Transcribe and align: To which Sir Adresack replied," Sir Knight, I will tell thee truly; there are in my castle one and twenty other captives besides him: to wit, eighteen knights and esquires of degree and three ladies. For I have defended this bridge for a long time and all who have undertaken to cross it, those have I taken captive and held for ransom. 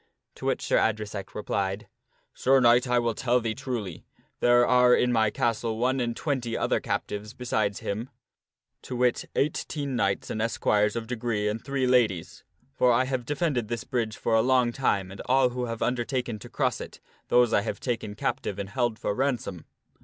To 0.33 0.47
which 0.47 0.63
Sir 0.65 0.77
Adresack 0.79 1.35
replied," 1.35 1.87
Sir 2.33 2.59
Knight, 2.59 2.87
I 2.87 2.97
will 2.97 3.13
tell 3.13 3.39
thee 3.39 3.53
truly; 3.53 4.03
there 4.39 4.65
are 4.65 4.95
in 4.95 5.11
my 5.11 5.29
castle 5.29 5.77
one 5.77 5.99
and 5.99 6.17
twenty 6.17 6.57
other 6.57 6.79
captives 6.79 7.35
besides 7.35 7.81
him: 7.81 8.09
to 8.81 8.95
wit, 8.95 9.25
eighteen 9.35 9.95
knights 9.95 10.31
and 10.31 10.41
esquires 10.41 10.95
of 10.95 11.05
degree 11.05 11.47
and 11.47 11.63
three 11.63 11.85
ladies. 11.85 12.43
For 12.73 12.91
I 12.91 13.05
have 13.05 13.25
defended 13.27 13.67
this 13.67 13.83
bridge 13.83 14.17
for 14.17 14.33
a 14.33 14.41
long 14.41 14.71
time 14.71 15.11
and 15.11 15.21
all 15.27 15.49
who 15.49 15.65
have 15.65 15.83
undertaken 15.83 16.39
to 16.39 16.49
cross 16.49 16.81
it, 16.81 16.99
those 17.27 17.51
have 17.51 17.77
I 17.77 17.79
taken 17.79 18.15
captive 18.15 18.57
and 18.57 18.69
held 18.69 18.97
for 18.97 19.13
ransom. 19.13 19.65